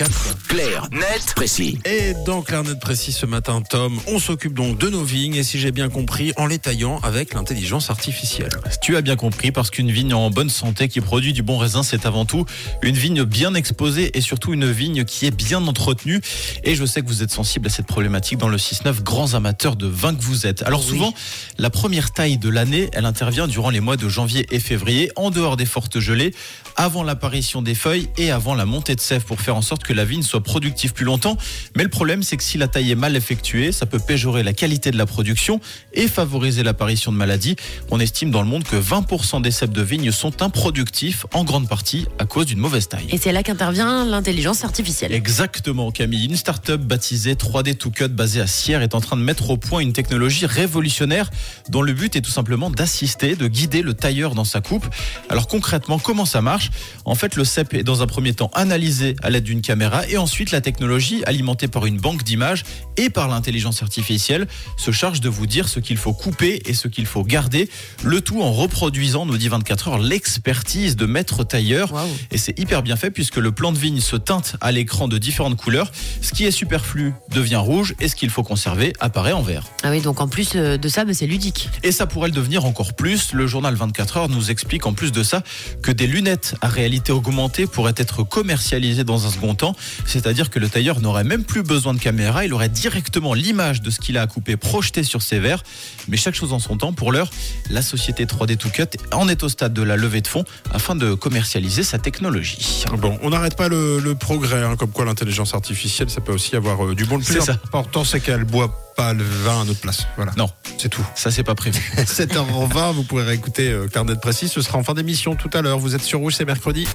2024. 0.00 0.46
Clair, 0.48 0.88
net, 0.92 1.34
précis. 1.36 1.78
Et 1.84 2.14
dans 2.24 2.40
Clair 2.42 2.64
Net 2.64 2.80
Précis 2.80 3.12
ce 3.12 3.26
matin, 3.26 3.60
Tom, 3.60 4.00
on 4.06 4.18
s'occupe 4.18 4.54
donc 4.54 4.78
de 4.78 4.88
nos 4.88 5.04
vignes 5.04 5.34
et 5.34 5.42
si 5.42 5.58
j'ai 5.58 5.72
bien 5.72 5.88
compris, 5.90 6.32
en 6.36 6.46
les 6.46 6.58
taillant 6.58 6.98
avec 7.02 7.34
l'intelligence 7.34 7.90
artificielle. 7.90 8.50
Tu 8.80 8.96
as 8.96 9.02
bien 9.02 9.16
compris, 9.16 9.52
parce 9.52 9.70
qu'une 9.70 9.90
vigne 9.90 10.14
en 10.14 10.30
bonne 10.30 10.48
santé 10.48 10.88
qui 10.88 11.00
produit 11.00 11.32
du 11.32 11.42
bon 11.42 11.58
raisin, 11.58 11.82
c'est 11.82 12.06
avant 12.06 12.24
tout 12.24 12.46
une 12.82 12.96
vigne 12.96 13.24
bien 13.24 13.54
exposée 13.54 14.16
et 14.16 14.20
surtout 14.20 14.54
une 14.54 14.70
vigne 14.70 15.04
qui 15.04 15.26
est 15.26 15.30
bien 15.36 15.66
entretenue. 15.66 16.20
Et 16.64 16.74
je 16.74 16.84
sais 16.86 17.02
que 17.02 17.06
vous 17.06 17.22
êtes 17.22 17.30
sensible 17.30 17.66
à 17.66 17.70
cette 17.70 17.86
problématique 17.86 18.38
dans 18.38 18.48
le 18.48 18.56
6-9, 18.56 19.02
grands 19.02 19.34
amateurs 19.34 19.76
de 19.76 19.86
vin 19.86 20.14
que 20.14 20.22
vous 20.22 20.46
êtes. 20.46 20.62
Alors 20.62 20.80
Oui. 20.80 20.88
souvent, 20.88 21.14
la 21.58 21.68
première 21.70 22.12
taille 22.12 22.38
de 22.38 22.48
l'année, 22.48 22.88
elle 22.94 23.04
intervient 23.06 23.46
durant 23.48 23.70
les 23.70 23.80
mois 23.80 23.96
de 23.98 24.08
janvier 24.08 24.46
et 24.50 24.60
février, 24.60 25.10
en 25.16 25.30
dehors 25.30 25.56
des 25.56 25.66
fortes 25.66 26.00
gelées, 26.00 26.34
avant 26.76 27.02
l'apparition 27.02 27.60
des 27.60 27.74
feuilles 27.74 28.08
et 28.16 28.30
avant 28.30 28.54
la 28.54 28.64
montée 28.64 28.94
de 28.94 29.00
sève 29.00 29.24
pour 29.24 29.40
faire 29.40 29.56
en 29.56 29.62
sorte 29.62 29.82
que 29.84 29.89
la 29.92 30.04
vigne 30.04 30.22
soit 30.22 30.42
productive 30.42 30.92
plus 30.92 31.04
longtemps. 31.04 31.36
Mais 31.76 31.82
le 31.82 31.88
problème, 31.88 32.22
c'est 32.22 32.36
que 32.36 32.42
si 32.42 32.58
la 32.58 32.68
taille 32.68 32.90
est 32.90 32.96
mal 32.96 33.16
effectuée, 33.16 33.72
ça 33.72 33.86
peut 33.86 33.98
péjorer 33.98 34.42
la 34.42 34.52
qualité 34.52 34.90
de 34.90 34.98
la 34.98 35.06
production 35.06 35.60
et 35.92 36.08
favoriser 36.08 36.62
l'apparition 36.62 37.12
de 37.12 37.16
maladies. 37.16 37.56
On 37.90 38.00
estime 38.00 38.30
dans 38.30 38.42
le 38.42 38.48
monde 38.48 38.64
que 38.64 38.76
20% 38.76 39.42
des 39.42 39.50
cèpes 39.50 39.72
de 39.72 39.82
vigne 39.82 40.10
sont 40.12 40.42
improductifs, 40.42 41.26
en 41.32 41.44
grande 41.44 41.68
partie 41.68 42.06
à 42.18 42.24
cause 42.24 42.46
d'une 42.46 42.58
mauvaise 42.58 42.88
taille. 42.88 43.06
Et 43.10 43.18
c'est 43.18 43.32
là 43.32 43.42
qu'intervient 43.42 44.04
l'intelligence 44.04 44.64
artificielle. 44.64 45.12
Exactement, 45.12 45.90
Camille. 45.90 46.26
Une 46.26 46.36
start-up 46.36 46.80
baptisée 46.80 47.34
3D 47.34 47.76
To 47.76 47.90
Cut 47.90 48.08
basée 48.08 48.40
à 48.40 48.46
Sierre 48.46 48.82
est 48.82 48.94
en 48.94 49.00
train 49.00 49.16
de 49.16 49.22
mettre 49.22 49.50
au 49.50 49.56
point 49.56 49.80
une 49.80 49.92
technologie 49.92 50.46
révolutionnaire 50.46 51.30
dont 51.68 51.82
le 51.82 51.92
but 51.92 52.16
est 52.16 52.20
tout 52.20 52.30
simplement 52.30 52.70
d'assister, 52.70 53.34
de 53.36 53.46
guider 53.46 53.82
le 53.82 53.94
tailleur 53.94 54.34
dans 54.34 54.44
sa 54.44 54.60
coupe. 54.60 54.86
Alors 55.28 55.46
concrètement, 55.46 55.98
comment 55.98 56.24
ça 56.24 56.40
marche? 56.42 56.70
En 57.04 57.14
fait, 57.14 57.36
le 57.36 57.44
cep 57.44 57.74
est 57.74 57.82
dans 57.82 58.02
un 58.02 58.06
premier 58.06 58.34
temps 58.34 58.50
analysé 58.54 59.16
à 59.22 59.30
l'aide 59.30 59.44
d'une 59.44 59.62
caméra 59.62 59.79
et 60.08 60.18
ensuite 60.18 60.50
la 60.50 60.60
technologie, 60.60 61.22
alimentée 61.26 61.68
par 61.68 61.86
une 61.86 61.98
banque 61.98 62.22
d'images 62.22 62.64
et 62.96 63.08
par 63.08 63.28
l'intelligence 63.28 63.82
artificielle, 63.82 64.46
se 64.76 64.90
charge 64.90 65.20
de 65.20 65.28
vous 65.28 65.46
dire 65.46 65.68
ce 65.68 65.80
qu'il 65.80 65.96
faut 65.96 66.12
couper 66.12 66.62
et 66.66 66.74
ce 66.74 66.88
qu'il 66.88 67.06
faut 67.06 67.24
garder. 67.24 67.70
Le 68.02 68.20
tout 68.20 68.42
en 68.42 68.52
reproduisant, 68.52 69.26
nous 69.26 69.38
dit 69.38 69.48
24 69.48 69.88
heures, 69.88 69.98
l'expertise 69.98 70.96
de 70.96 71.06
maître 71.06 71.44
tailleur. 71.44 71.92
Et 72.30 72.38
c'est 72.38 72.58
hyper 72.58 72.82
bien 72.82 72.96
fait 72.96 73.10
puisque 73.10 73.36
le 73.36 73.52
plan 73.52 73.72
de 73.72 73.78
vigne 73.78 74.00
se 74.00 74.16
teinte 74.16 74.56
à 74.60 74.72
l'écran 74.72 75.08
de 75.08 75.18
différentes 75.18 75.56
couleurs. 75.56 75.92
Ce 76.20 76.32
qui 76.32 76.44
est 76.44 76.50
superflu 76.50 77.14
devient 77.30 77.56
rouge 77.56 77.94
et 78.00 78.08
ce 78.08 78.16
qu'il 78.16 78.30
faut 78.30 78.42
conserver 78.42 78.92
apparaît 79.00 79.32
en 79.32 79.42
vert. 79.42 79.64
Ah 79.82 79.90
oui, 79.90 80.00
donc 80.00 80.20
en 80.20 80.28
plus 80.28 80.52
euh, 80.56 80.76
de 80.76 80.88
ça, 80.88 81.04
bah, 81.04 81.14
c'est 81.14 81.26
ludique. 81.26 81.68
Et 81.82 81.92
ça 81.92 82.06
pourrait 82.06 82.28
le 82.28 82.34
devenir 82.34 82.64
encore 82.64 82.94
plus. 82.94 83.32
Le 83.32 83.46
journal 83.46 83.74
24 83.74 84.16
heures 84.16 84.28
nous 84.28 84.50
explique 84.50 84.86
en 84.86 84.92
plus 84.92 85.12
de 85.12 85.22
ça 85.22 85.42
que 85.82 85.90
des 85.92 86.06
lunettes 86.06 86.54
à 86.60 86.68
réalité 86.68 87.12
augmentée 87.12 87.66
pourraient 87.66 87.94
être 87.96 88.22
commercialisées 88.22 89.04
dans 89.04 89.26
un 89.26 89.30
second 89.30 89.54
temps. 89.54 89.59
C'est-à-dire 90.06 90.50
que 90.50 90.58
le 90.58 90.68
tailleur 90.68 91.00
n'aurait 91.00 91.24
même 91.24 91.44
plus 91.44 91.62
besoin 91.62 91.94
de 91.94 91.98
caméra. 91.98 92.44
Il 92.44 92.54
aurait 92.54 92.68
directement 92.68 93.34
l'image 93.34 93.82
de 93.82 93.90
ce 93.90 94.00
qu'il 94.00 94.18
a 94.18 94.22
à 94.22 94.26
couper 94.26 94.56
projetée 94.56 95.02
sur 95.02 95.22
ses 95.22 95.38
verres. 95.38 95.62
Mais 96.08 96.16
chaque 96.16 96.34
chose 96.34 96.52
en 96.52 96.58
son 96.58 96.76
temps. 96.76 96.92
Pour 96.92 97.12
l'heure, 97.12 97.30
la 97.70 97.82
société 97.82 98.24
3D 98.26 98.56
To 98.56 98.68
Cut 98.68 98.98
en 99.12 99.28
est 99.28 99.42
au 99.42 99.48
stade 99.48 99.72
de 99.72 99.82
la 99.82 99.96
levée 99.96 100.20
de 100.20 100.28
fonds 100.28 100.44
afin 100.72 100.94
de 100.94 101.14
commercialiser 101.14 101.82
sa 101.82 101.98
technologie. 101.98 102.84
Bon, 102.98 103.18
on 103.22 103.30
n'arrête 103.30 103.56
pas 103.56 103.68
le, 103.68 104.00
le 104.00 104.14
progrès, 104.14 104.62
hein, 104.62 104.76
comme 104.76 104.90
quoi 104.90 105.04
l'intelligence 105.04 105.54
artificielle, 105.54 106.10
ça 106.10 106.20
peut 106.20 106.32
aussi 106.32 106.56
avoir 106.56 106.84
euh, 106.84 106.94
du 106.94 107.04
bon. 107.04 107.18
Le 107.18 107.24
plus 107.24 107.50
important, 107.50 108.04
c'est 108.04 108.20
qu'elle 108.20 108.44
boit 108.44 108.89
pas 109.00 109.14
le 109.14 109.24
vin 109.24 109.62
à 109.62 109.64
notre 109.64 109.80
place. 109.80 110.06
Voilà. 110.16 110.32
Non. 110.36 110.50
C'est 110.76 110.90
tout. 110.90 111.04
Ça, 111.14 111.30
c'est 111.30 111.42
pas 111.42 111.54
prévu. 111.54 111.80
7h20, 111.96 112.92
vous 112.92 113.02
pourrez 113.02 113.24
réécouter 113.24 113.70
euh, 113.70 113.88
Carnet 113.88 114.14
de 114.14 114.20
Précis. 114.20 114.48
Ce 114.48 114.60
sera 114.60 114.76
en 114.76 114.82
fin 114.82 114.92
d'émission 114.92 115.34
tout 115.36 115.48
à 115.54 115.62
l'heure. 115.62 115.78
Vous 115.78 115.94
êtes 115.94 116.02
sur 116.02 116.18
Rouge, 116.18 116.34
c'est 116.36 116.44
mercredi. 116.44 116.86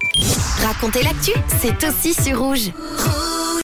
Racontez 0.64 1.02
l'actu, 1.02 1.32
c'est 1.60 1.84
aussi 1.84 2.14
sur 2.14 2.38
rouge. 2.38 2.70